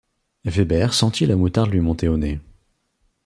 Weber 0.45 0.93
sentit 0.95 1.27
la 1.27 1.35
moutarde 1.35 1.69
lui 1.69 1.79
monter 1.79 2.07
au 2.07 2.17
nez. 2.17 2.39